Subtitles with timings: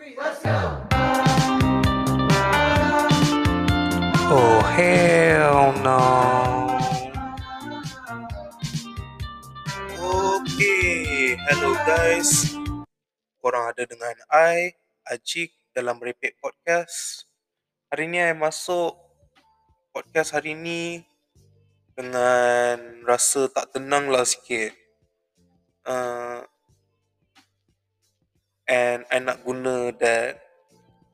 [0.00, 0.56] three, let's go.
[4.32, 6.00] Oh hell no.
[10.00, 12.56] Okay, hello guys.
[13.44, 14.72] Korang ada dengan I,
[15.04, 17.28] Ajik dalam Repeat Podcast.
[17.92, 18.96] Hari ni I masuk
[19.92, 21.04] podcast hari ni
[21.92, 24.72] dengan rasa tak tenang lah sikit.
[25.84, 26.40] Uh,
[28.70, 30.38] and I nak guna that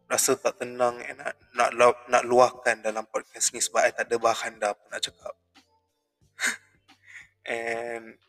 [0.07, 1.17] rasa tak tenang and
[1.57, 5.01] nak nak, nak, luahkan dalam podcast ni sebab I tak ada bahan dah apa nak
[5.01, 5.35] cakap.
[7.49, 8.21] and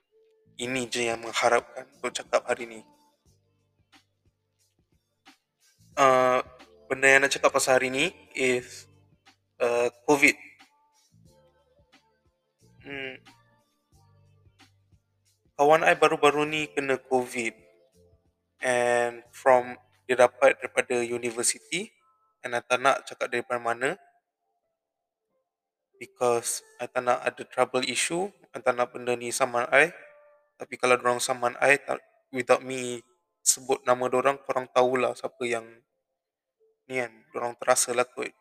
[0.58, 2.82] ini je yang mengharapkan untuk cakap hari ni.
[6.00, 6.40] Uh,
[6.88, 8.88] benda yang nak cakap pasal hari ni is
[9.60, 10.36] uh, COVID.
[12.88, 13.20] Hmm.
[15.60, 17.67] Kawan I baru-baru ni kena COVID
[18.64, 21.92] and from dia dapat daripada university
[22.42, 24.00] and I tak nak cakap daripada mana
[26.00, 29.94] because I tak nak ada trouble issue I tak nak benda ni saman I.
[30.58, 32.02] Tapi kalau orang saman I tak,
[32.34, 33.06] without me
[33.46, 35.64] sebut nama orang korang tahulah siapa yang
[36.90, 38.34] ni kan orang terasa lah kot.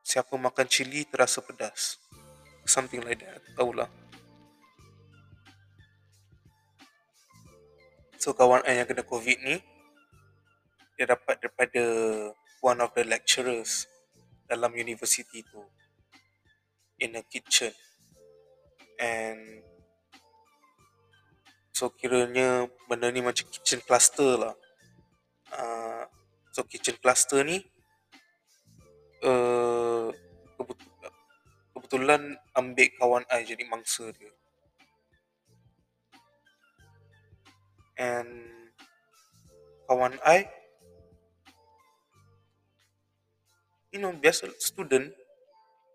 [0.00, 2.00] Siapa makan cili terasa pedas.
[2.64, 3.92] Something like that tahulah
[8.24, 9.60] So kawan I yang kena COVID ni
[10.96, 11.84] Dia dapat daripada
[12.64, 13.84] One of the lecturers
[14.48, 15.60] Dalam university tu
[17.04, 17.76] In a kitchen.
[18.96, 19.60] And
[21.76, 24.56] So kiranya Benda ni macam kitchen cluster lah.
[25.52, 26.08] Uh,
[26.56, 27.60] So kitchen cluster ni
[29.20, 30.08] uh,
[31.76, 34.32] Kebetulan ambil kawan I jadi mangsa dia
[37.98, 38.30] and
[39.86, 40.48] kawan I
[43.94, 45.12] you know biasa student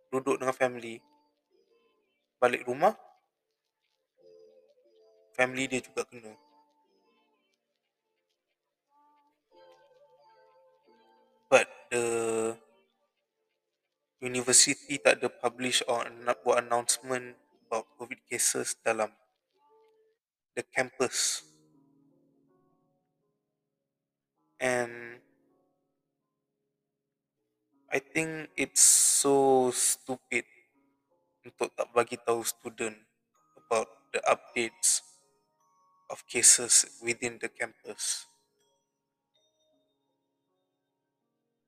[0.09, 1.04] duduk dengan family
[2.39, 2.95] balik rumah
[5.39, 6.36] family dia juga kena.
[11.48, 12.05] But the
[14.20, 19.08] university tak ada publish or nak buat announcement about covid cases dalam
[20.59, 21.48] the campus
[24.59, 25.20] and
[27.92, 30.45] I think it's so stupid
[31.42, 32.95] untuk tak bagi tahu student
[33.58, 35.02] about the updates
[36.09, 38.30] of cases within the campus.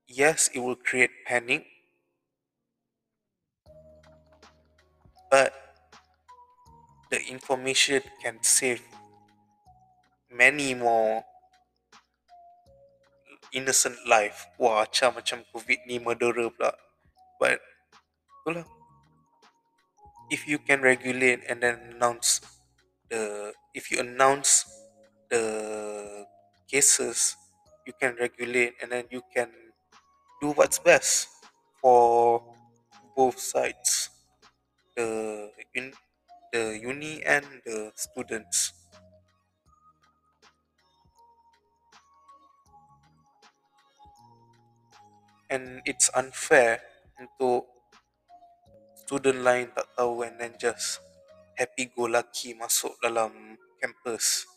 [0.08, 1.66] Yes, it will create panic,
[5.32, 5.54] but
[7.10, 8.82] the information can save
[10.30, 11.24] many more
[13.52, 14.48] innocent life.
[14.58, 16.74] Wah, macam macam COVID ni murderer pula.
[17.40, 17.60] But
[18.42, 18.66] itulah.
[20.32, 22.40] If you can regulate and then announce
[23.12, 24.64] the if you announce
[25.28, 25.44] the
[26.72, 27.36] cases,
[27.84, 29.52] you can regulate and then you can
[30.40, 31.28] do what's best
[31.84, 32.40] for
[33.16, 34.10] both sides,
[34.96, 35.92] the in
[36.54, 38.81] the uni and the students.
[45.52, 46.80] And it's unfair
[47.20, 47.68] untuk
[48.96, 51.04] student lain tak tahu and then just
[51.60, 54.48] happy go lucky masuk dalam campus.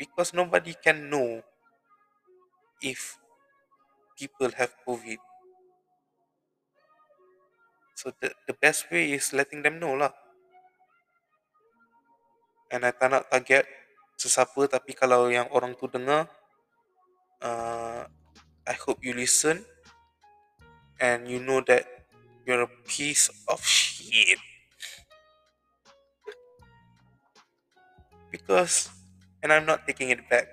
[0.00, 1.44] Because nobody can know
[2.80, 3.20] if
[4.16, 5.20] people have covid.
[7.94, 10.10] So the the best way is letting them know lah.
[12.72, 13.68] And I tak nak target
[14.18, 16.26] sesiapa tapi kalau yang orang tu dengar
[17.42, 18.04] uh,
[18.66, 19.64] I hope you listen
[21.00, 21.86] and you know that
[22.46, 24.38] you're a piece of shit.
[28.30, 28.90] Because,
[29.42, 30.48] and I'm not taking it back.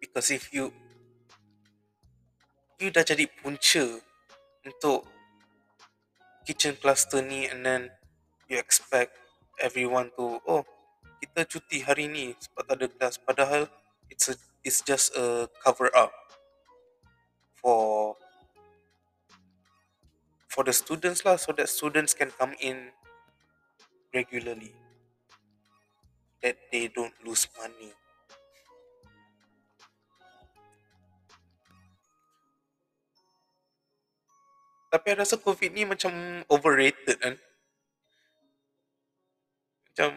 [0.00, 0.72] Because if you,
[2.78, 3.84] you dah jadi punca
[4.62, 5.02] untuk
[6.46, 7.82] kitchen cluster ni and then
[8.48, 9.12] you expect
[9.60, 10.64] everyone to, oh,
[11.18, 13.62] kita cuti hari ni sebab tak ada kelas padahal
[14.06, 16.14] it's a it's just a cover up
[17.58, 18.14] for
[20.48, 22.90] for the students lah so that students can come in
[24.14, 24.74] regularly.
[26.42, 27.90] That they don't lose money.
[34.88, 37.36] Tapi rasa COVID ni macam overrated kan.
[39.98, 40.14] macam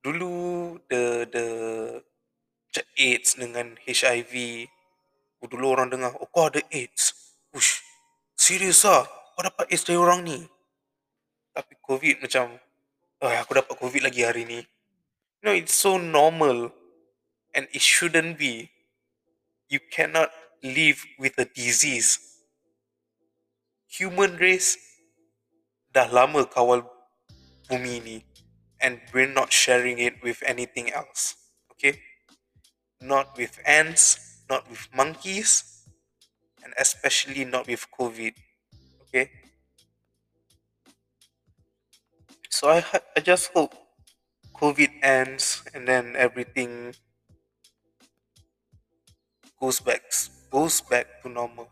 [0.00, 1.46] dulu the the
[2.70, 4.34] macam AIDS dengan HIV
[5.42, 7.34] oh, dulu orang dengar oh kau ada AIDS.
[7.52, 7.82] Ush,
[8.38, 9.04] serius lah
[9.36, 10.38] kau dapat AIDS dari orang ni?
[11.52, 12.56] Tapi COVID macam
[13.20, 14.60] oh, aku dapat COVID lagi hari ni.
[15.40, 16.72] You know it's so normal
[17.52, 18.72] and it shouldn't be.
[19.70, 22.18] You cannot live with a disease.
[23.90, 24.78] Human race
[25.90, 26.86] dah lama kawal
[27.66, 28.16] bumi ni
[28.82, 31.36] and we're not sharing it with anything else
[31.72, 32.00] okay?
[33.00, 35.84] Not with ants not with monkeys
[36.64, 38.34] and especially not with covid
[39.08, 39.30] okay?
[42.48, 42.84] So i
[43.16, 43.74] i just hope
[44.60, 46.92] covid ends and then everything
[49.60, 50.02] goes back
[50.50, 51.68] goes back to normal.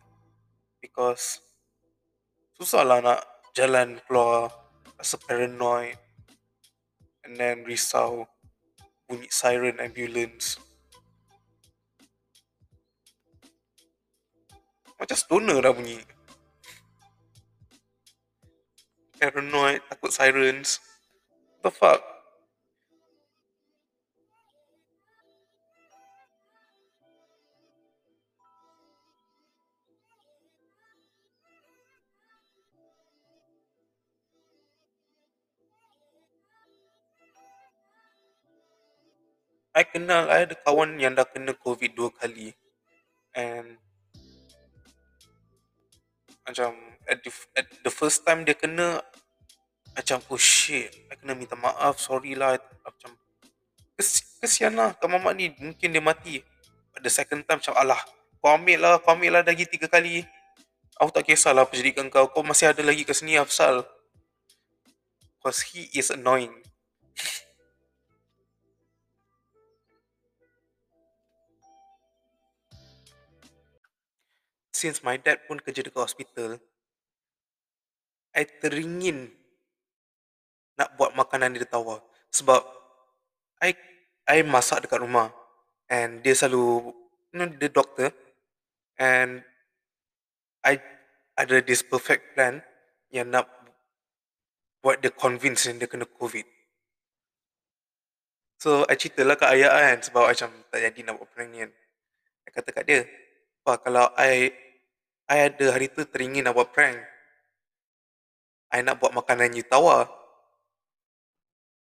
[0.81, 1.41] Because
[2.57, 3.21] susah lah nak
[3.53, 4.53] jalan keluar
[4.97, 5.97] rasa paranoid
[7.29, 8.25] and then risau
[9.05, 10.57] bunyi siren ambulance.
[14.97, 16.01] Macam stoner dah bunyi.
[19.21, 20.81] Paranoid takut sirens.
[21.61, 22.18] The fuck
[39.79, 42.51] I kenal, I ada kawan yang dah kena COVID dua kali.
[43.31, 43.79] And
[46.43, 46.75] macam
[47.07, 48.99] at the, at the first time dia kena
[49.95, 52.59] macam oh shit, I kena minta maaf, sorry lah.
[52.83, 53.15] Macam
[53.95, 56.43] kes, kesian lah, kau mamak ni mungkin dia mati.
[56.99, 58.03] The second time macam alah,
[58.43, 60.27] kau ambil lah, kau ambil lah lagi tiga kali.
[60.99, 63.87] Aku tak kisahlah apa jadikan kau, kau masih ada lagi ke sini Afsal.
[65.39, 66.51] Because he is annoying.
[74.79, 76.63] since my dad pun kerja dekat hospital,
[78.31, 79.35] I teringin
[80.79, 81.99] nak buat makanan dia tawar.
[82.31, 82.63] Sebab
[83.59, 83.75] I
[84.31, 85.35] I masak dekat rumah
[85.91, 86.95] and dia selalu
[87.35, 88.15] you know the doctor
[88.95, 89.43] and
[90.63, 90.79] I
[91.35, 92.63] ada this perfect plan
[93.11, 93.51] yang nak
[94.79, 96.47] buat dia convince dia kena COVID.
[98.59, 101.71] So, I cerita lah kat ayah kan sebab macam tak jadi nak buat kan.
[102.43, 103.07] I kata kat dia,
[103.63, 104.51] apa kalau I
[105.29, 106.97] I ada hari tu teringin nak buat prank.
[108.73, 110.09] I nak buat makanan you tawar.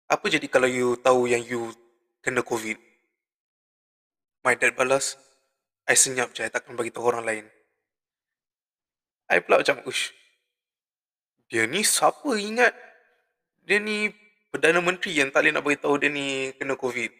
[0.09, 1.69] Apa jadi kalau you tahu yang you
[2.25, 2.81] kena COVID?
[4.41, 5.13] My dad balas,
[5.85, 7.45] I senyap je, I takkan bagi tahu orang lain.
[9.29, 10.09] I pula macam, ush,
[11.53, 12.73] dia ni siapa ingat?
[13.61, 14.09] Dia ni
[14.49, 17.13] Perdana Menteri yang tak boleh nak beritahu dia ni kena COVID.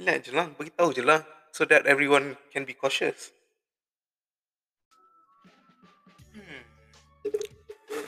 [0.00, 3.32] Relax je lah, beritahu je lah so that everyone can be cautious.
[6.36, 6.60] Hmm.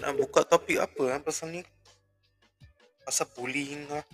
[0.04, 1.64] Nak buka topik apa eh, pasal ni?
[3.08, 4.04] Pasal bullying lah.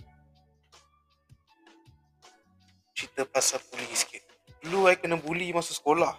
[2.95, 4.23] Cerita pasal bullying sikit.
[4.63, 6.15] Dulu I kena bully masa sekolah.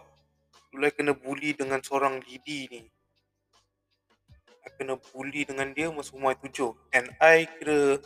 [0.69, 2.85] Dulu I kena bully dengan seorang lidi ni.
[4.61, 6.77] I kena bully dengan dia masa umur tujuh.
[6.93, 7.97] And I kira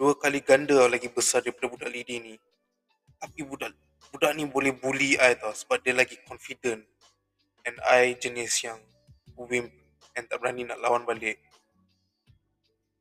[0.00, 2.34] dua kali ganda lagi besar daripada budak lidi ni.
[3.20, 3.76] Tapi budak
[4.12, 6.84] budak ni boleh bully I tau sebab dia lagi confident
[7.64, 8.80] and I jenis yang
[9.36, 9.72] wimp
[10.14, 11.40] and tak berani nak lawan balik.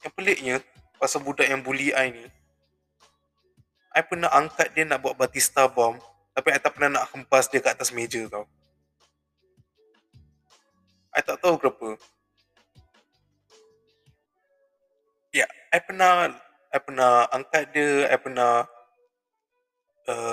[0.04, 0.56] Yang peliknya,
[1.00, 2.26] pasal budak yang bully I ni,
[3.94, 6.02] I pernah angkat dia nak buat Batista bomb
[6.34, 8.50] tapi I tak pernah nak hempas dia kat atas meja tau.
[11.14, 11.94] I tak tahu kenapa.
[15.30, 16.34] Ya, yeah, I pernah
[16.74, 18.66] I pernah angkat dia, I pernah
[20.10, 20.33] uh,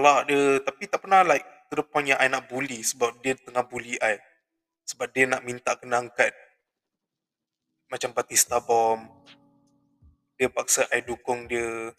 [0.00, 3.36] tolak dia tapi tak pernah like to the point yang I nak bully sebab dia
[3.36, 4.16] tengah bully I.
[4.88, 6.32] Sebab dia nak minta kena angkat.
[7.92, 9.04] Macam Batista Bomb.
[10.40, 11.92] Dia paksa I dukung dia.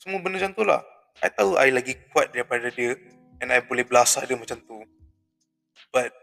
[0.00, 0.80] Semua benda macam tu lah.
[1.20, 2.96] I tahu I lagi kuat daripada dia
[3.44, 4.80] and I boleh belasah dia macam tu.
[5.92, 6.16] But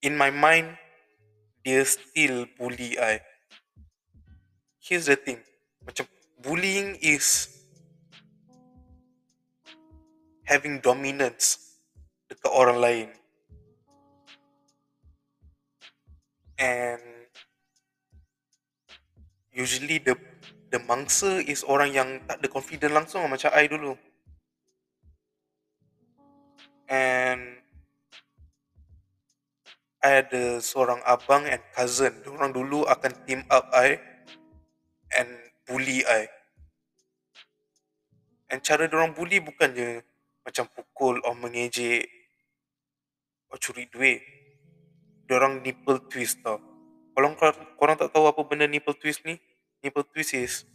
[0.00, 0.72] in my mind
[1.60, 3.20] dia still bully I.
[4.80, 5.44] Here's the thing.
[5.84, 6.08] Macam
[6.40, 7.59] bullying is
[10.50, 11.78] having dominance
[12.26, 13.08] dekat orang lain.
[16.58, 16.98] And
[19.54, 20.18] usually the
[20.74, 23.94] the mangsa is orang yang tak ada confident langsung macam I dulu.
[26.90, 27.62] And
[30.02, 32.10] I ada seorang abang and cousin.
[32.26, 34.02] Orang dulu akan team up I
[35.14, 35.30] and
[35.62, 36.26] bully I.
[38.50, 40.02] And cara orang bully bukan je
[40.44, 42.08] macam pukul or mengejek
[43.50, 44.20] or curi duit.
[45.30, 46.58] Orang nipple twist tau.
[47.14, 47.38] Kalau
[47.78, 49.38] korang tak tahu apa benda nipple twist ni,
[49.78, 50.66] nipple twist is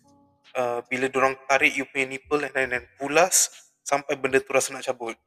[0.55, 3.51] uh, bila orang tarik you punya nipple and then, pulas
[3.83, 5.19] sampai benda tu rasa nak cabut.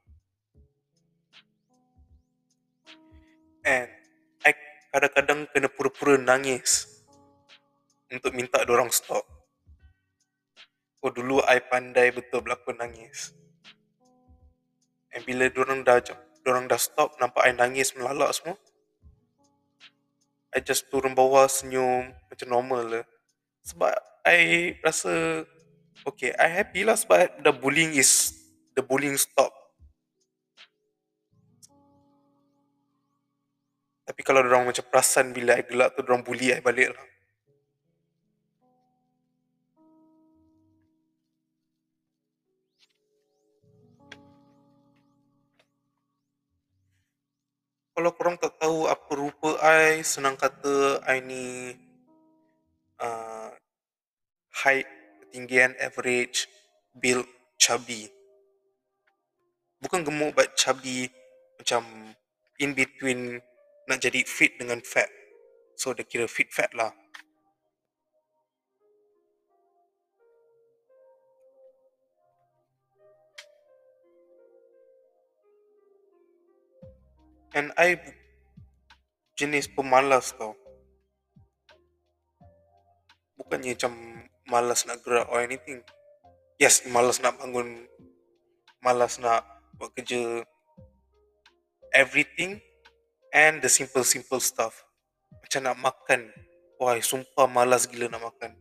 [3.68, 3.90] And
[4.48, 4.52] I
[4.94, 6.88] kadang-kadang kena pura-pura nangis
[8.08, 9.28] untuk minta orang stop.
[11.04, 13.36] Oh dulu I pandai betul berlakon nangis.
[15.18, 15.98] And bila orang dah
[16.46, 18.54] orang dah stop nampak I nangis melalak semua.
[20.54, 23.04] I just turun bawah senyum macam normal lah.
[23.66, 25.42] Sebab I rasa
[26.06, 28.30] okay, I happy lah sebab the bullying is
[28.78, 29.50] the bullying stop.
[34.06, 37.06] Tapi kalau orang macam perasan bila I gelak tu orang bully I balik lah.
[47.98, 51.74] Kalau korang tak tahu apa rupa I, senang kata I ni
[53.02, 53.50] uh,
[54.62, 54.86] height,
[55.26, 56.46] ketinggian, average,
[56.94, 57.26] build,
[57.58, 58.06] chubby.
[59.82, 61.10] Bukan gemuk but chubby
[61.58, 62.14] macam
[62.62, 63.42] in between
[63.90, 65.10] nak jadi fit dengan fat.
[65.74, 66.94] So dia kira fit fat lah.
[77.58, 77.98] And I
[79.34, 80.54] jenis pemalas tau.
[83.34, 83.92] Bukannya macam
[84.46, 85.82] malas nak gerak or anything.
[86.62, 87.90] Yes, malas nak bangun.
[88.78, 89.42] Malas nak
[89.74, 90.46] buat kerja.
[91.90, 92.62] Everything
[93.34, 94.86] and the simple-simple stuff.
[95.42, 96.30] Macam nak makan.
[96.78, 98.54] Wah, sumpah malas gila nak makan.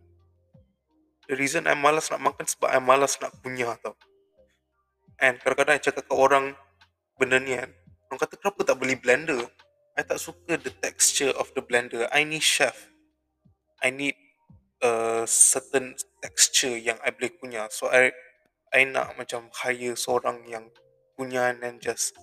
[1.29, 3.93] The reason I malas nak makan sebab I malas nak punya tau.
[5.21, 6.57] And kadang-kadang I cakap ke orang
[7.21, 7.76] benda ni kan.
[8.07, 9.51] Orang kata kenapa tak beli blender?
[9.97, 12.07] I tak suka the texture of the blender.
[12.13, 12.87] I need chef.
[13.83, 14.15] I need
[14.79, 17.67] a certain texture yang I boleh punya.
[17.67, 18.15] So I
[18.71, 20.71] I nak macam hire seorang yang
[21.17, 22.13] punya then just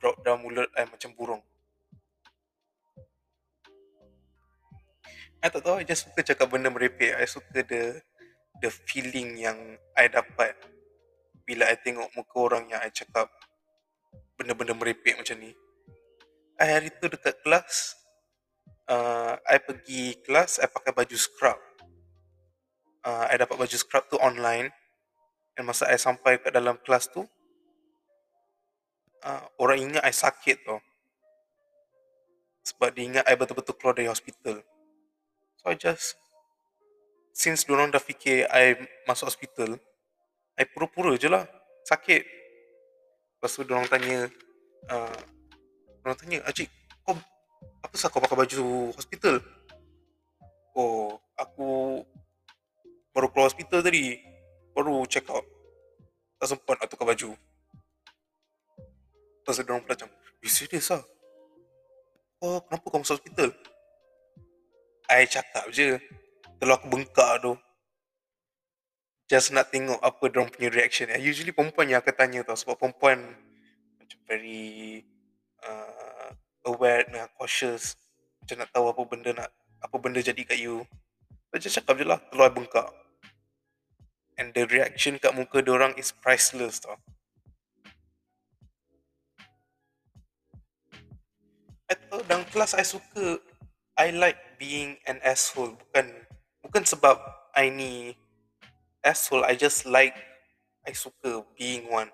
[0.00, 1.42] drop dalam mulut I macam burung.
[5.38, 7.14] I tak tahu, I just suka cakap benda merepek.
[7.14, 8.02] I suka the
[8.58, 10.58] the feeling yang I dapat
[11.46, 13.30] bila I tengok muka orang yang I cakap
[14.38, 15.50] benda-benda merepek macam ni.
[16.58, 17.98] I hari tu dekat kelas,
[18.86, 21.58] uh, I pergi kelas, I pakai baju scrub.
[23.02, 24.70] Uh, I dapat baju scrub tu online.
[25.58, 27.26] Dan masa I sampai ke dalam kelas tu,
[29.26, 30.78] uh, orang ingat I sakit tu.
[32.62, 34.62] Sebab dia ingat I betul-betul keluar dari hospital.
[35.58, 36.14] So I just,
[37.34, 38.78] since diorang dah fikir I
[39.10, 39.82] masuk hospital,
[40.54, 41.42] I pura-pura je lah
[41.86, 42.37] sakit.
[43.38, 44.26] Lepas tu diorang tanya
[44.90, 45.20] uh,
[46.02, 46.66] Diorang tanya Acik
[47.06, 47.14] kau
[47.86, 49.38] Apa sah kau pakai baju hospital
[50.74, 52.02] Oh Aku
[53.14, 54.18] Baru keluar hospital tadi
[54.74, 55.46] Baru check out.
[56.38, 57.34] Tak sempat nak tukar baju.
[59.38, 60.10] Lepas tu diorang macam
[60.42, 61.06] You serious lah
[62.42, 63.54] Oh kenapa kau masuk hospital?
[65.14, 65.94] I cakap je
[66.58, 67.54] Kalau aku bengkak tu
[69.28, 71.12] just nak tengok apa dia punya reaction.
[71.12, 73.20] And usually perempuan yang akan tanya tau sebab perempuan
[74.00, 75.04] macam very
[75.60, 76.32] uh,
[76.64, 77.94] aware dan cautious
[78.40, 79.50] macam nak tahu apa benda nak
[79.84, 80.80] apa benda jadi kat you.
[81.52, 82.88] Macam cakap je lah keluar bengkak.
[84.40, 86.96] And the reaction kat muka orang is priceless tau.
[91.88, 93.40] I tahu dalam kelas I suka
[93.96, 96.06] I like being an asshole bukan
[96.60, 97.16] bukan sebab
[97.56, 98.12] I ni
[99.04, 99.44] asshole.
[99.44, 100.14] I just like
[100.86, 102.10] I suka being one.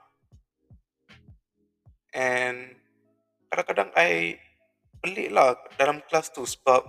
[2.15, 2.79] And
[3.51, 4.39] kadang-kadang I
[5.03, 6.81] pelik lah dalam kelas tu sebab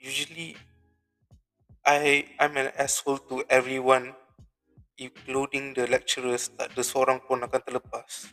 [0.00, 0.56] usually
[1.84, 4.14] I I'm an asshole to everyone
[5.00, 8.30] including the lecturers tak ada seorang pun akan terlepas.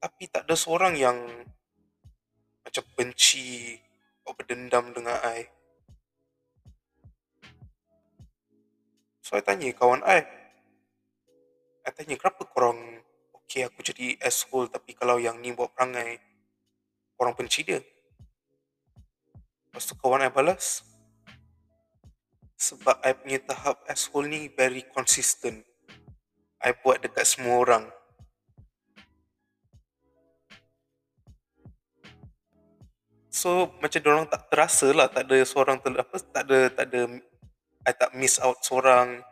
[0.00, 1.16] Tapi tak ada seorang yang
[2.64, 3.76] macam benci
[4.24, 5.55] atau berdendam dengan I.
[9.26, 10.22] So, I tanya kawan I.
[11.82, 12.78] I tanya, kenapa korang
[13.34, 16.22] okay aku jadi asshole tapi kalau yang ni buat perangai,
[17.18, 17.82] korang benci dia?
[19.66, 20.86] Lepas tu kawan I balas,
[22.54, 25.66] sebab I punya tahap asshole ni very consistent.
[26.62, 27.90] I buat dekat semua orang.
[33.34, 37.10] So macam orang tak terasa lah tak ada seorang tak ada tak ada
[37.86, 39.22] I tak miss out seorang.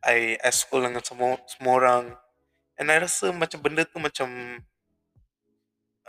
[0.00, 2.04] I asshole dengan semua semua orang.
[2.78, 4.30] And I rasa macam benda tu macam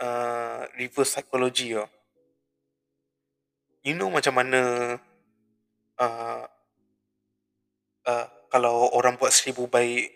[0.00, 1.90] uh, reverse psychology lah
[3.82, 4.94] you know macam mana
[5.98, 6.44] uh,
[8.06, 10.10] uh, kalau orang buat seribu baik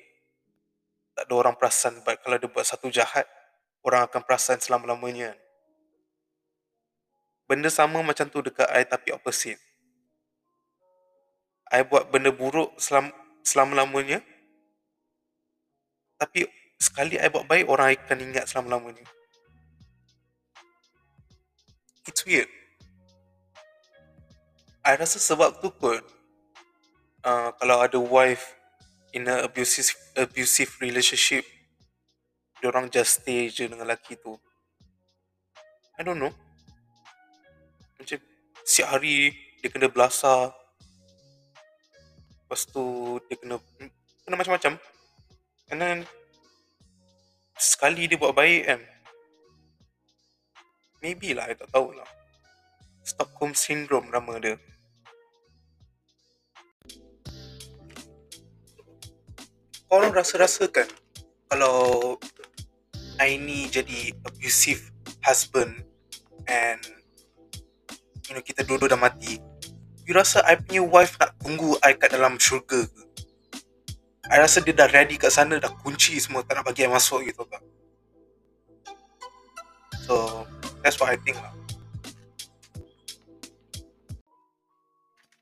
[1.18, 3.26] tak ada orang perasan but kalau dia buat satu jahat
[3.87, 5.38] orang akan perasan selama-lamanya.
[7.46, 9.62] Benda sama macam tu dekat I tapi opposite
[11.73, 13.11] I buat benda buruk selam,
[13.42, 14.23] selama-lamanya.
[16.16, 16.46] Tapi
[16.78, 19.04] sekali I buat baik orang akan ingat selama-lamanya.
[22.06, 22.46] It's weird.
[24.87, 25.99] I rasa sebab tu kot
[27.26, 28.54] uh, kalau ada wife
[29.11, 31.42] in a abusive abusive relationship
[32.66, 34.35] orang just stay je dengan lelaki tu.
[35.96, 36.35] I don't know.
[37.96, 38.18] Macam
[38.66, 39.32] siap hari
[39.62, 40.52] dia kena belasah
[42.46, 43.58] lepas tu dia kena
[44.22, 44.78] kena macam-macam.
[45.74, 45.98] And then
[47.58, 48.80] sekali dia buat baik kan
[51.02, 52.06] maybe lah I tak tahulah
[53.02, 54.54] Stockholm Syndrome nama dia.
[59.90, 60.86] Korang rasa-rasa kan
[61.50, 62.14] kalau
[63.18, 65.82] I ni jadi abusive husband
[66.46, 66.82] and
[68.30, 69.38] you know kita dua-dua dah mati
[70.06, 73.02] you rasa I punya wife nak tunggu I kat dalam syurga ke?
[74.30, 77.26] I rasa dia dah ready kat sana dah kunci semua tak nak bagi I masuk
[77.26, 77.58] gitu kan
[80.06, 80.46] so
[80.86, 81.50] that's what I think lah.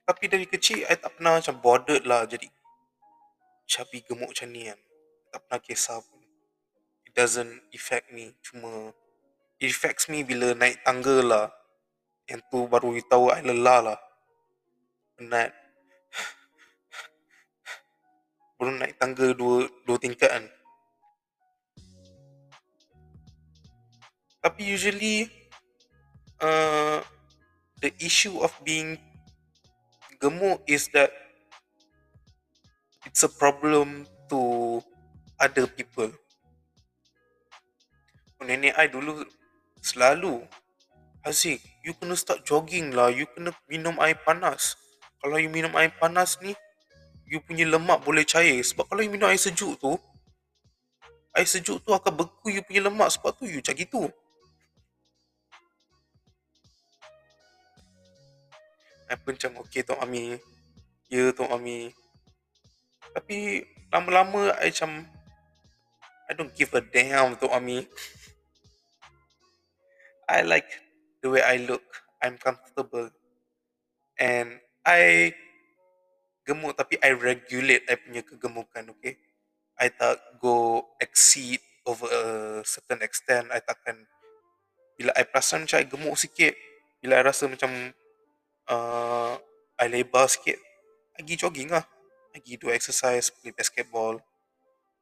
[0.04, 2.49] Tapi dari kecil I tak pernah macam bothered lah jadi
[3.68, 4.80] chubby gemuk macam ni kan.
[5.33, 6.21] Tak pernah kisah pun.
[7.09, 8.37] It doesn't affect me.
[8.44, 8.92] Cuma
[9.61, 11.47] it affects me bila naik tangga lah.
[12.28, 13.99] Yang tu baru you tahu I lelah lah
[15.14, 15.50] penat
[18.59, 20.44] baru naik tangga dua dua tingkat kan
[24.44, 25.27] tapi usually
[26.44, 27.00] uh,
[27.81, 29.00] the issue of being
[30.20, 31.12] gemuk is that
[33.05, 34.81] it's a problem to
[35.38, 36.11] other people.
[38.44, 39.24] Nenek I dulu
[39.81, 40.44] selalu
[41.24, 43.09] Aziz, you kena start jogging lah.
[43.09, 44.77] You kena minum air panas.
[45.24, 46.52] Kalau you minum air panas ni,
[47.24, 48.60] you punya lemak boleh cair.
[48.60, 49.96] Sebab kalau you minum air sejuk tu,
[51.32, 53.08] air sejuk tu akan beku you punya lemak.
[53.08, 54.04] Sebab tu you macam gitu.
[59.08, 60.37] I pun macam, okay Tok Ami.
[61.08, 61.92] Ya Tok Ami.
[63.16, 65.08] Tapi lama-lama I macam
[66.28, 67.84] I don't give a damn to Ami.
[70.24, 70.68] I like
[71.20, 71.84] the way I look.
[72.20, 73.12] I'm comfortable.
[74.16, 75.33] And I
[76.44, 79.16] gemuk tapi I regulate I punya kegemukan, okay?
[79.81, 82.25] I tak go exceed over a
[82.62, 83.49] certain extent.
[83.51, 84.05] I takkan
[84.94, 86.55] bila I perasan macam I gemuk sikit,
[87.01, 87.73] bila I rasa macam
[88.68, 89.35] uh,
[89.81, 90.61] I lebar sikit,
[91.16, 91.83] I pergi jogging lah
[92.35, 94.18] pergi do exercise, play basketball.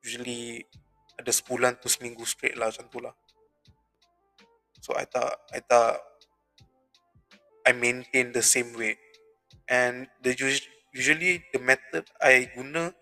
[0.05, 0.61] Usually
[1.17, 3.17] ada sebulan tu seminggu straight lah macam tu lah.
[4.85, 5.97] So I tak, I tak,
[7.65, 9.01] I maintain the same weight.
[9.71, 10.35] And the
[10.93, 12.93] usually the method I guna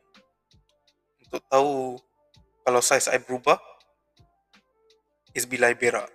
[1.25, 1.97] untuk tahu
[2.67, 3.59] kalau size I berubah
[5.35, 6.11] is bila I berak.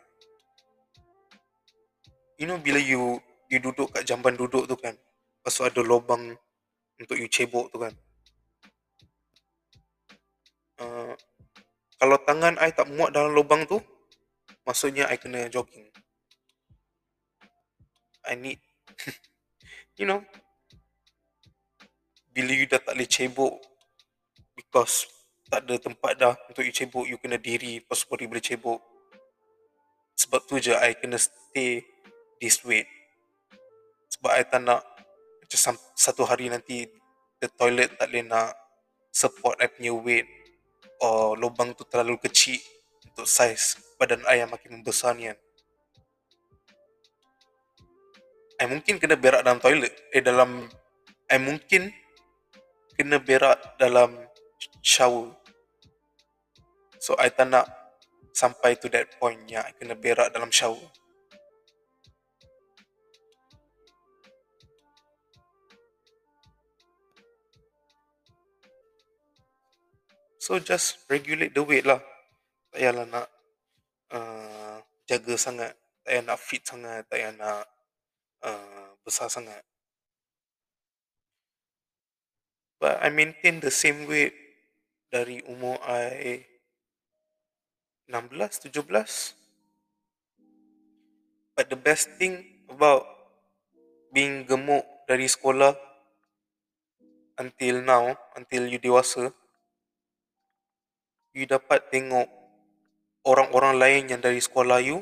[2.36, 4.96] You know bila you you duduk kat jamban duduk tu kan,
[5.46, 6.36] tu ada lubang
[7.00, 7.94] untuk you cebok tu kan.
[10.76, 11.16] Uh,
[11.96, 13.80] kalau tangan I tak muat dalam lubang tu,
[14.68, 15.88] maksudnya I kena jogging.
[18.26, 18.60] I need,
[19.96, 20.24] you know,
[22.36, 23.56] bila you dah tak boleh cebok
[24.60, 25.08] because
[25.48, 28.80] tak ada tempat dah untuk you cebok, you kena diri lepas baru boleh cebok.
[30.16, 31.84] Sebab tu je I kena stay
[32.40, 32.88] this weight.
[34.12, 34.84] Sebab I tak nak
[35.46, 36.88] macam satu hari nanti
[37.40, 38.52] the toilet tak boleh nak
[39.16, 40.28] support I punya weight
[41.00, 42.60] or lubang tu terlalu kecil
[43.06, 45.40] untuk saiz badan I yang makin membesar ni kan.
[48.56, 49.92] I mungkin kena berak dalam toilet.
[50.16, 50.64] Eh dalam
[51.28, 51.92] I mungkin
[52.96, 54.16] kena berak dalam
[54.80, 55.36] shower.
[57.04, 57.68] So I tak nak
[58.32, 60.88] sampai to that point yang I kena berak dalam shower.
[70.40, 71.98] So just regulate the weight lah.
[72.70, 73.28] Tak payahlah nak
[74.14, 74.78] uh,
[75.10, 75.74] jaga sangat.
[75.74, 77.66] Tak payah nak fit sangat, tak payah nak
[78.46, 79.66] uh, besar sangat.
[82.78, 84.36] But I maintain the same weight
[85.10, 86.46] dari umur I
[88.06, 89.34] 16, 17.
[91.56, 93.08] But the best thing about
[94.12, 95.74] being gemuk dari sekolah
[97.40, 99.32] until now, until you dewasa,
[101.36, 102.28] you dapat tengok
[103.26, 105.02] orang-orang lain yang dari sekolah you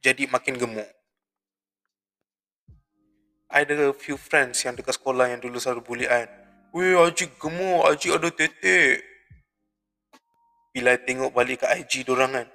[0.00, 0.88] jadi makin gemuk.
[3.50, 6.30] I ada few friends yang dekat sekolah yang dulu selalu bully I.
[6.70, 9.02] Weh, Haji gemuk, Haji ada tetek.
[10.70, 12.46] Bila I tengok balik ke IG diorang kan,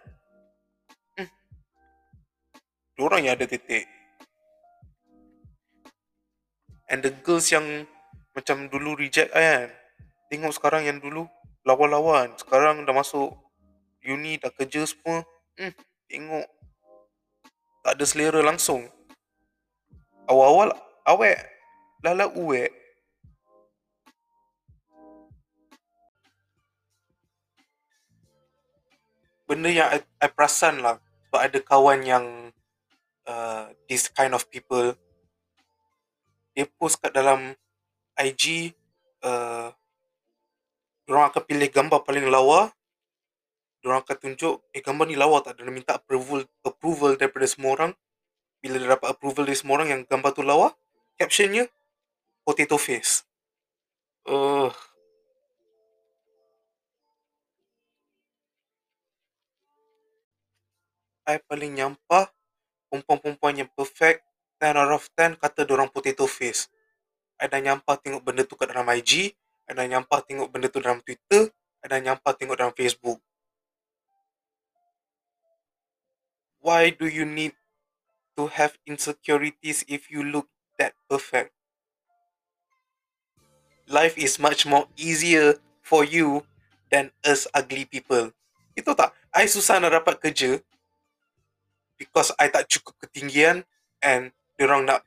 [2.95, 3.84] Diorang yang ada titik.
[6.88, 7.84] And the girls yang
[8.31, 9.67] macam dulu reject kan.
[10.31, 11.27] Tengok sekarang yang dulu
[11.67, 12.31] lawan-lawan.
[12.39, 13.36] Sekarang dah masuk
[14.08, 15.27] uni, dah kerja semua.
[15.60, 15.75] Hmm,
[16.08, 16.47] tengok.
[17.84, 18.88] Tak ada selera langsung.
[20.31, 20.71] Awal-awal
[21.05, 21.39] awet.
[22.03, 22.73] Lala uwek.
[29.45, 30.97] Benda yang I, I perasan lah.
[31.29, 32.25] Sebab ada kawan yang
[33.29, 34.93] uh, this kind of people
[36.55, 37.51] dia post kat dalam
[38.15, 38.71] IG
[39.27, 39.67] uh,
[41.11, 42.71] orang akan pilih gambar paling lawa
[43.85, 47.91] orang akan tunjuk eh gambar ni lawa tak dan minta approval approval daripada semua orang
[48.63, 50.73] bila dia dapat approval dari semua orang yang gambar tu lawa
[51.17, 51.67] captionnya?
[52.45, 53.25] Potato face.
[54.25, 54.69] Uh,
[61.25, 62.30] I paling nyampah
[62.89, 64.21] perempuan-perempuan yang perfect
[64.62, 66.69] 10 out of 10 kata orang potato face.
[67.41, 69.36] I dah nyampah tengok benda tu kat dalam IG
[69.67, 71.51] I dah nyampah tengok benda tu dalam Twitter
[71.84, 73.19] I dah nyampah tengok dalam Facebook.
[76.63, 77.54] Why do you need
[78.39, 81.51] to have insecurities if you look that perfect?
[83.85, 86.41] Life is much more easier for you
[86.89, 88.33] than us ugly people.
[88.73, 89.13] Itu tak?
[89.29, 90.57] I susah nak dapat kerja
[91.99, 93.63] because I tak cukup ketinggian
[94.01, 95.01] and orang nak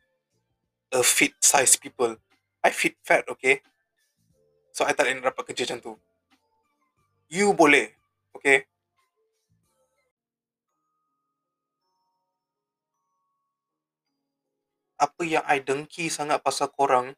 [0.94, 2.16] a fit size people.
[2.62, 3.61] I fit fat, okay?
[4.72, 5.92] So I tak nak dapat kerja macam tu.
[7.28, 7.92] You boleh,
[8.33, 8.64] okay?
[14.98, 17.14] Apa yang I dengki sangat pasal korang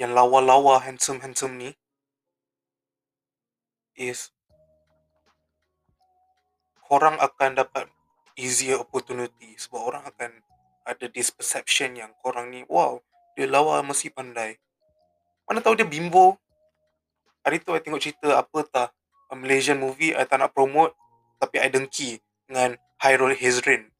[0.00, 1.70] yang lawa-lawa handsome-handsome ni
[4.00, 4.32] is
[6.88, 7.84] korang akan dapat
[8.32, 10.40] easier opportunity sebab orang akan
[10.88, 12.96] ada this perception yang korang ni wow
[13.36, 14.56] dia lawa mesti pandai.
[15.44, 16.40] Mana tahu dia bimbo.
[17.44, 18.88] Hari tu I tengok cerita apa tak
[19.28, 20.96] a Malaysian movie I tak nak promote
[21.36, 23.92] tapi I dengki dengan Hairul Hizrin.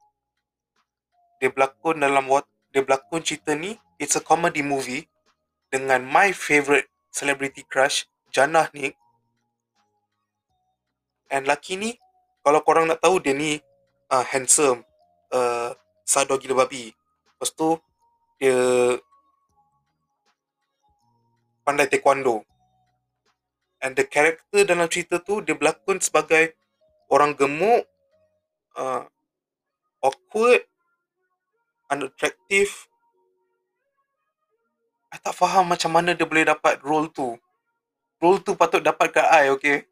[1.40, 5.06] Dia berlakon dalam what dia berlakon cerita ni it's a comedy movie
[5.70, 8.94] dengan my favourite celebrity crush Janah Nick
[11.30, 11.98] and laki ni
[12.40, 13.60] kalau korang nak tahu dia ni
[14.10, 14.82] uh, handsome,
[15.30, 16.92] uh, sado gila babi.
[17.36, 17.76] Lepas tu,
[18.40, 18.96] dia
[21.64, 22.42] pandai taekwondo.
[23.80, 26.52] And the character dalam cerita tu, dia berlakon sebagai
[27.08, 27.84] orang gemuk,
[28.76, 29.04] uh,
[30.04, 30.64] awkward,
[31.90, 32.72] unattractive.
[35.10, 37.34] I tak faham macam mana dia boleh dapat role tu.
[38.22, 39.90] Role tu patut dapat kat I, okay?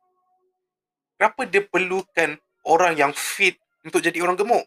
[1.19, 4.63] Kenapa dia perlukan orang yang fit untuk jadi orang gemuk.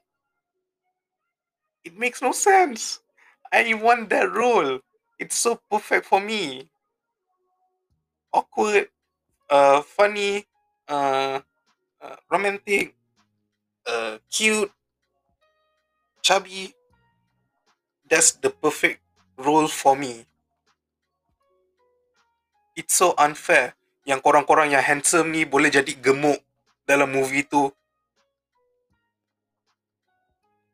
[1.88, 3.00] It makes no sense.
[3.52, 4.84] I want that role.
[5.16, 6.68] It's so perfect for me.
[8.34, 8.90] Awkward,
[9.50, 10.48] uh, funny,
[10.88, 11.40] uh,
[12.02, 12.96] uh, romantic,
[13.88, 14.72] uh, cute,
[16.24, 16.74] chubby.
[18.12, 19.00] That's the perfect
[19.40, 20.28] role for me.
[22.76, 26.44] It's so unfair yang korang-korang yang handsome ni boleh jadi gemuk
[26.84, 27.72] dalam movie tu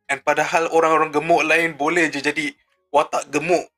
[0.08, 2.56] And padahal orang-orang gemuk lain boleh je jadi
[2.88, 3.68] watak gemuk.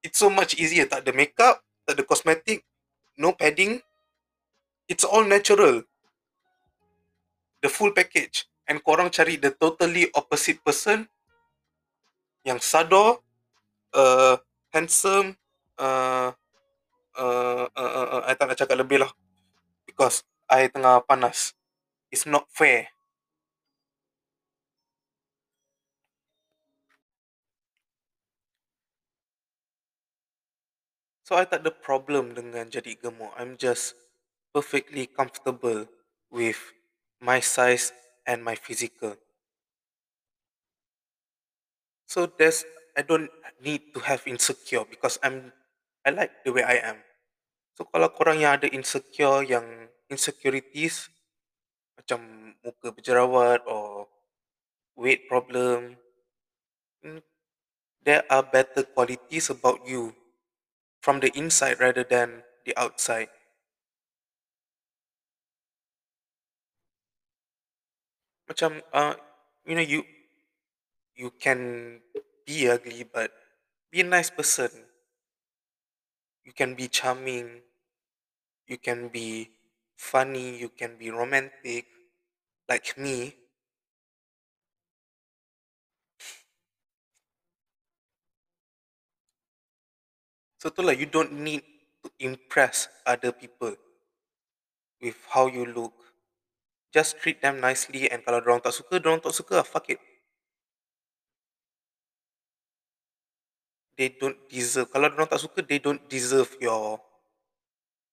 [0.00, 0.86] It's so much easier.
[0.86, 2.62] Tak ada makeup, tak ada kosmetik,
[3.18, 3.82] no padding.
[4.86, 5.82] It's all natural.
[7.60, 8.46] The full package.
[8.70, 11.10] And korang cari the totally opposite person
[12.46, 13.18] yang sadar,
[13.94, 14.36] uh,
[14.70, 15.34] handsome,
[15.78, 16.30] uh,
[17.18, 19.12] uh, uh, uh, uh, I tak nak cakap lebih lah.
[19.86, 21.56] Because I tengah panas.
[22.08, 22.88] It's not fair.
[31.28, 33.36] So I tak ada problem dengan jadi gemuk.
[33.36, 33.92] I'm just
[34.56, 35.84] perfectly comfortable
[36.32, 36.56] with
[37.20, 37.92] my size
[38.24, 39.12] and my physical.
[42.08, 42.64] So there's
[42.98, 43.30] I don't
[43.62, 45.52] need to have insecure because I'm
[46.06, 46.98] I like the way I am.
[47.76, 49.66] So kalau korang yang ada insecure yang
[50.10, 51.10] insecurities
[51.98, 52.20] macam
[52.64, 54.08] muka berjerawat or
[54.98, 55.96] weight problem
[57.02, 57.20] mm,
[58.04, 60.14] there are better qualities about you
[61.02, 63.28] from the inside rather than the outside.
[68.48, 69.14] Macam uh,
[69.68, 70.00] you know you
[71.18, 71.98] you can
[72.46, 73.34] be ugly but
[73.90, 74.70] be a nice person.
[76.46, 77.60] You can be charming.
[78.68, 79.50] You can be
[79.96, 80.56] funny.
[80.56, 81.86] You can be romantic,
[82.68, 83.34] like me.
[90.62, 91.62] So itulah you don't need
[92.02, 93.74] to impress other people
[95.02, 95.94] with how you look.
[96.90, 100.02] Just treat them nicely and kalau dorang tak suka, dorang tak suka, fuck it.
[103.98, 104.94] They don't deserve.
[104.94, 107.02] Kalau dorang tak suka, they don't deserve your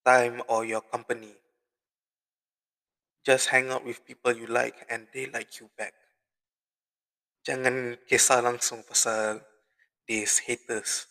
[0.02, 1.30] time or your company.
[3.22, 5.94] Just hang out with people you like and they like you back.
[7.46, 9.46] Jangan kisah langsung pasal
[10.10, 11.06] these haters.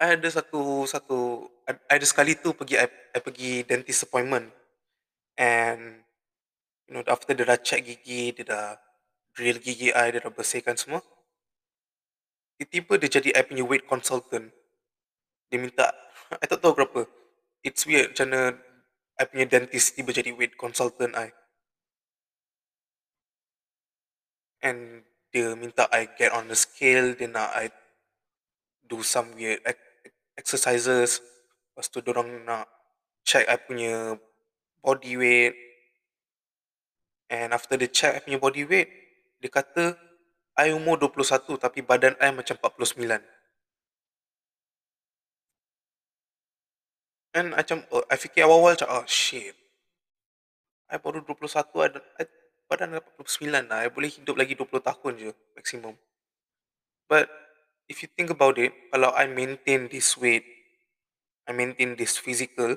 [0.00, 4.48] I ada satu satu ada sekali tu pergi I, I pergi dentist appointment
[5.36, 6.06] and
[6.86, 8.66] you know after dia dah check gigi dia dah
[9.34, 11.02] drill gigi I dia dah bersihkan semua
[12.58, 14.50] tiba-tiba dia jadi I punya weight consultant.
[15.48, 15.94] Dia minta
[16.42, 17.06] I tak tahu berapa.
[17.62, 18.42] It's weird macam mana
[19.18, 21.30] I punya dentist tiba jadi weight consultant I.
[24.58, 27.70] And dia minta I get on the scale dia nak I
[28.90, 29.62] do some weird
[30.34, 31.22] exercises.
[31.72, 32.66] Lepas tu orang nak
[33.22, 34.18] check I punya
[34.82, 35.54] body weight.
[37.30, 38.88] And after they check I punya body weight
[39.38, 40.07] Dia kata
[40.58, 43.22] I umur 21 tapi badan I macam 49
[47.38, 49.54] And macam oh, I fikir awal-awal macam oh shit.
[50.90, 52.26] I baru 21 ada, I,
[52.66, 53.86] badan 49 lah.
[53.86, 55.94] I boleh hidup lagi 20 tahun je maksimum
[57.06, 57.30] But
[57.86, 60.44] if you think about it, kalau I maintain this weight,
[61.46, 62.76] I maintain this physical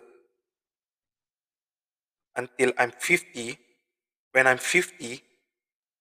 [2.37, 3.57] until I'm 50,
[4.31, 5.19] when I'm 50,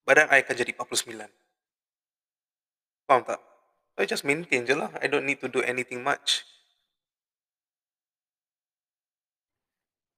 [0.07, 1.40] badan I akan jadi 49.
[3.11, 3.43] Faham tak?
[3.99, 4.87] I just maintain je lah.
[5.03, 6.47] I don't need to do anything much.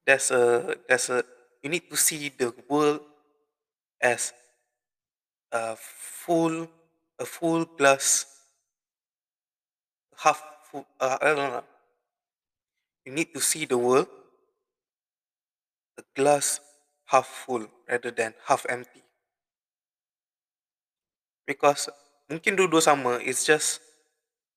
[0.06, 1.25] There's a, there's a,
[1.65, 3.01] you need to see the world
[3.97, 4.29] as
[5.49, 6.69] a full,
[7.17, 8.29] a full glass
[10.21, 10.38] half
[10.69, 10.86] full.
[11.01, 11.65] Uh, I don't know.
[13.10, 14.06] You need to see the world,
[15.97, 16.62] a glass
[17.10, 19.01] half full rather than half empty.
[21.47, 21.89] Because
[22.34, 23.78] mungkin dua-dua sama, it's just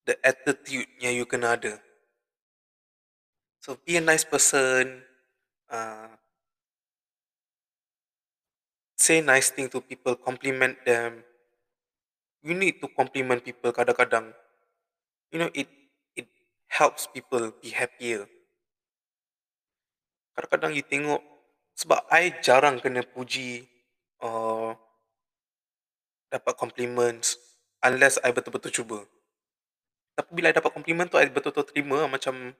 [0.09, 1.77] the attitude yang you kena ada.
[3.61, 5.05] So be a nice person.
[5.69, 6.09] Uh,
[8.97, 11.21] say nice thing to people, compliment them.
[12.41, 14.33] You need to compliment people kadang-kadang
[15.31, 15.69] you know it
[16.15, 16.29] it
[16.71, 18.27] helps people be happier
[20.37, 21.23] kadang-kadang you tengok
[21.77, 23.65] sebab I jarang kena puji
[24.21, 24.77] or
[26.29, 27.37] dapat compliments
[27.87, 28.99] unless I betul-betul cuba.
[30.17, 32.57] Tapi bila I dapat compliment tu I betul-betul terima macam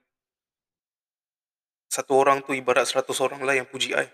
[1.91, 4.07] satu orang tu ibarat seratus orang lah yang puji I